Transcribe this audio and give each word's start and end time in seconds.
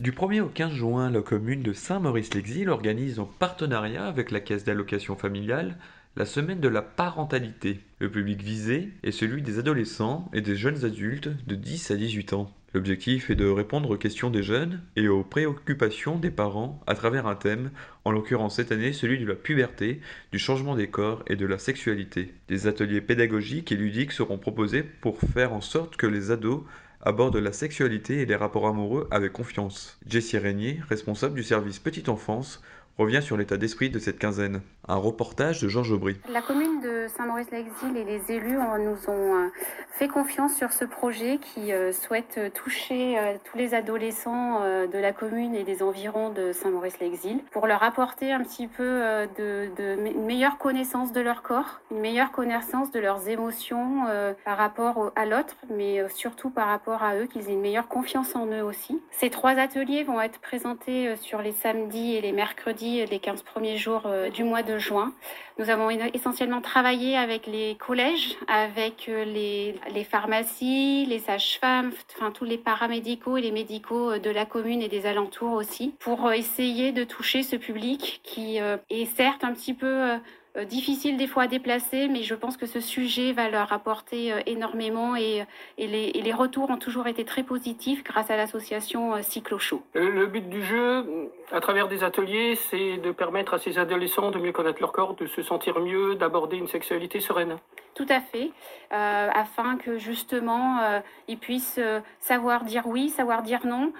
Du 0.00 0.10
1er 0.10 0.40
au 0.40 0.48
15 0.48 0.72
juin, 0.72 1.08
la 1.08 1.20
commune 1.20 1.62
de 1.62 1.72
Saint-Maurice-l'Exil 1.72 2.68
organise 2.68 3.20
en 3.20 3.26
partenariat 3.26 4.06
avec 4.06 4.32
la 4.32 4.40
Caisse 4.40 4.64
d'allocation 4.64 5.14
familiale 5.14 5.76
la 6.16 6.26
semaine 6.26 6.58
de 6.58 6.66
la 6.66 6.82
parentalité. 6.82 7.78
Le 8.00 8.10
public 8.10 8.42
visé 8.42 8.88
est 9.04 9.12
celui 9.12 9.40
des 9.40 9.60
adolescents 9.60 10.28
et 10.32 10.40
des 10.40 10.56
jeunes 10.56 10.84
adultes 10.84 11.28
de 11.46 11.54
10 11.54 11.92
à 11.92 11.96
18 11.96 12.32
ans. 12.32 12.50
L'objectif 12.72 13.30
est 13.30 13.36
de 13.36 13.46
répondre 13.46 13.90
aux 13.90 13.96
questions 13.96 14.30
des 14.30 14.42
jeunes 14.42 14.82
et 14.96 15.06
aux 15.06 15.22
préoccupations 15.22 16.18
des 16.18 16.32
parents 16.32 16.80
à 16.88 16.96
travers 16.96 17.28
un 17.28 17.36
thème, 17.36 17.70
en 18.04 18.10
l'occurrence 18.10 18.56
cette 18.56 18.72
année 18.72 18.92
celui 18.92 19.20
de 19.20 19.26
la 19.26 19.36
puberté, 19.36 20.00
du 20.32 20.40
changement 20.40 20.74
des 20.74 20.88
corps 20.88 21.22
et 21.28 21.36
de 21.36 21.46
la 21.46 21.58
sexualité. 21.58 22.34
Des 22.48 22.66
ateliers 22.66 23.00
pédagogiques 23.00 23.70
et 23.70 23.76
ludiques 23.76 24.10
seront 24.10 24.38
proposés 24.38 24.82
pour 24.82 25.20
faire 25.20 25.52
en 25.52 25.60
sorte 25.60 25.94
que 25.94 26.08
les 26.08 26.32
ados 26.32 26.64
aborde 27.04 27.36
la 27.36 27.52
sexualité 27.52 28.22
et 28.22 28.26
les 28.26 28.34
rapports 28.34 28.66
amoureux 28.66 29.06
avec 29.10 29.32
confiance. 29.32 29.98
Jessie 30.06 30.38
Régnier, 30.38 30.80
responsable 30.88 31.34
du 31.34 31.42
service 31.42 31.78
Petite 31.78 32.08
Enfance, 32.08 32.62
revient 32.98 33.22
sur 33.22 33.36
l'état 33.36 33.56
d'esprit 33.56 33.90
de 33.90 33.98
cette 33.98 34.18
quinzaine. 34.18 34.60
Un 34.86 34.96
reportage 34.96 35.62
de 35.62 35.68
Georges 35.68 35.92
Aubry. 35.92 36.16
La 36.28 36.42
commune 36.42 36.80
de 36.82 37.06
Saint-Maurice-l'Exil 37.16 37.96
et 37.96 38.04
les 38.04 38.30
élus 38.30 38.58
nous 38.80 39.10
ont 39.10 39.34
euh, 39.34 39.48
fait 39.92 40.08
confiance 40.08 40.54
sur 40.54 40.72
ce 40.72 40.84
projet 40.84 41.38
qui 41.38 41.72
euh, 41.72 41.90
souhaite 41.90 42.38
toucher 42.52 43.18
euh, 43.18 43.34
tous 43.44 43.56
les 43.56 43.72
adolescents 43.74 44.60
de 44.60 44.98
la 44.98 45.12
commune 45.12 45.54
et 45.54 45.64
des 45.64 45.82
environs 45.82 46.30
de 46.30 46.52
Saint-Maurice-l'Exil 46.52 47.38
pour 47.50 47.66
leur 47.66 47.82
apporter 47.82 48.32
un 48.32 48.42
petit 48.42 48.66
peu 48.66 49.02
de, 49.38 49.68
une 49.78 50.24
meilleure 50.24 50.58
connaissance 50.58 51.12
de 51.12 51.20
leur 51.20 51.42
corps, 51.42 51.80
une 51.90 52.00
meilleure 52.00 52.30
connaissance 52.30 52.90
de 52.90 53.00
leurs 53.00 53.28
émotions 53.28 54.04
par 54.44 54.56
rapport 54.56 55.12
à 55.16 55.24
l'autre, 55.24 55.56
mais 55.70 56.06
surtout 56.10 56.50
par 56.50 56.68
rapport 56.68 57.02
à 57.02 57.16
eux, 57.16 57.26
qu'ils 57.26 57.48
aient 57.48 57.54
une 57.54 57.60
meilleure 57.60 57.88
confiance 57.88 58.34
en 58.36 58.46
eux 58.46 58.62
aussi. 58.62 59.00
Ces 59.10 59.30
trois 59.30 59.52
ateliers 59.52 60.04
vont 60.04 60.20
être 60.20 60.40
présentés 60.40 61.16
sur 61.16 61.40
les 61.40 61.52
samedis 61.52 62.14
et 62.14 62.20
les 62.20 62.32
mercredis 62.32 62.83
les 62.84 63.18
15 63.18 63.42
premiers 63.42 63.76
jours 63.76 64.02
du 64.32 64.44
mois 64.44 64.62
de 64.62 64.78
juin. 64.78 65.12
Nous 65.56 65.70
avons 65.70 65.88
essentiellement 65.88 66.60
travaillé 66.60 67.16
avec 67.16 67.46
les 67.46 67.76
collèges, 67.76 68.36
avec 68.48 69.08
euh, 69.08 69.24
les, 69.24 70.04
pharmacies, 70.04 71.06
les 71.06 71.20
sages-femmes, 71.20 71.92
enfin 72.16 72.32
tous 72.32 72.44
les 72.44 72.58
paramédicaux 72.58 73.36
et 73.36 73.40
les 73.40 73.52
médicaux 73.52 74.10
euh, 74.10 74.18
de 74.18 74.30
la 74.30 74.46
commune 74.46 74.82
et 74.82 74.88
des 74.88 75.06
alentours 75.06 75.52
aussi, 75.52 75.94
pour 76.00 76.26
euh, 76.26 76.32
essayer 76.32 76.90
de 76.90 77.04
toucher 77.04 77.44
ce 77.44 77.54
public 77.54 78.20
qui 78.24 78.56
est 78.56 79.04
certes 79.16 79.44
un 79.44 79.52
petit 79.52 79.74
peu 79.74 80.18
euh, 80.56 80.64
difficile 80.64 81.16
des 81.16 81.26
fois 81.26 81.44
à 81.44 81.46
déplacer, 81.48 82.06
mais 82.06 82.22
je 82.22 82.34
pense 82.34 82.56
que 82.56 82.66
ce 82.66 82.78
sujet 82.78 83.32
va 83.32 83.48
leur 83.48 83.72
apporter 83.72 84.32
euh, 84.32 84.40
énormément 84.46 85.16
et, 85.16 85.44
et, 85.78 85.88
les, 85.88 86.12
et 86.14 86.22
les, 86.22 86.32
retours 86.32 86.70
ont 86.70 86.76
toujours 86.76 87.08
été 87.08 87.24
très 87.24 87.42
positifs 87.42 88.04
grâce 88.04 88.30
à 88.30 88.36
l'association 88.36 89.16
euh, 89.16 89.22
Cyclo 89.22 89.58
Show. 89.58 89.82
Le 89.94 90.26
but 90.26 90.48
du 90.48 90.62
jeu, 90.62 91.30
à 91.50 91.58
travers 91.58 91.88
des 91.88 92.04
ateliers, 92.04 92.54
c'est 92.54 92.98
de 92.98 93.10
permettre 93.10 93.54
à 93.54 93.58
ces 93.58 93.78
adolescents 93.80 94.30
de 94.30 94.38
mieux 94.38 94.52
connaître 94.52 94.80
leur 94.80 94.92
corps, 94.92 95.14
de 95.14 95.26
se 95.26 95.42
sentir 95.42 95.80
mieux, 95.80 96.14
d'aborder 96.14 96.56
une 96.56 96.68
sexualité 96.68 97.18
sereine. 97.18 97.56
Tout 97.96 98.06
à 98.08 98.20
fait, 98.20 98.52
euh, 98.92 99.28
afin 99.32 99.76
que 99.76 99.98
justement 99.98 101.00
ils 101.28 101.38
puissent 101.38 101.78
savoir 102.18 102.64
dire 102.64 102.86
oui, 102.86 103.08
savoir 103.08 103.42
dire 103.42 103.60
non, 103.64 103.92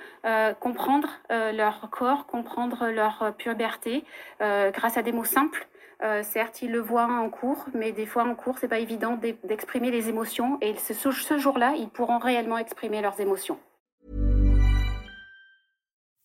comprendre 0.59 1.09
leur 1.31 1.89
corps, 1.91 2.27
comprendre 2.27 2.89
leur 2.89 3.33
puberté 3.39 4.03
grâce 4.41 4.97
à 4.97 5.03
des 5.03 5.13
mots 5.13 5.23
simples 5.23 5.69
euh, 6.03 6.23
certes, 6.23 6.63
le 6.63 6.85
en 6.91 7.31
cours, 7.31 7.65
mais 7.75 7.93
des 7.93 8.07
fois 8.07 8.25
en 8.25 8.35
cours, 8.35 8.57
c'est 8.61 8.69
pas 8.69 8.79
évident 8.79 9.19
d'exprimer 9.45 9.91
les 9.91 10.09
émotions. 10.09 10.59
Et 10.61 10.75
ce, 10.77 10.95
ce 10.95 11.39
jour-là, 11.39 11.75
ils 11.77 11.89
pourront 11.89 12.19
réellement 12.19 12.59
exprimer 12.59 13.01
leurs 13.01 13.21
émotions. 13.21 13.59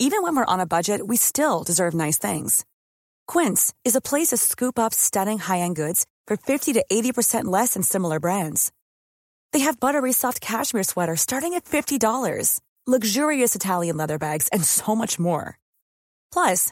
Even 0.02 0.24
when 0.24 0.34
we're 0.34 0.46
on 0.48 0.62
a 0.62 0.66
budget, 0.66 1.08
we 1.08 1.18
still 1.18 1.64
deserve 1.66 1.94
nice 1.94 2.18
things. 2.18 2.64
Quince 3.28 3.74
is 3.84 3.98
a 3.98 4.02
place 4.02 4.30
to 4.30 4.38
scoop 4.38 4.80
up 4.80 4.94
stunning 4.94 5.40
high-end 5.40 5.76
goods 5.76 6.06
for 6.26 6.38
50 6.38 6.74
to 6.74 6.86
80% 6.90 7.46
less 7.46 7.74
than 7.74 7.84
similar 7.84 8.20
brands. 8.20 8.72
They 9.52 9.60
have 9.60 9.80
buttery 9.80 10.14
soft 10.14 10.40
cashmere 10.40 10.84
sweaters 10.84 11.20
starting 11.22 11.54
at 11.54 11.66
$50, 11.66 12.62
luxurious 12.88 13.56
Italian 13.56 13.98
leather 13.98 14.18
bags, 14.18 14.48
and 14.54 14.64
so 14.64 14.96
much 14.96 15.20
more. 15.20 15.58
Plus, 16.32 16.72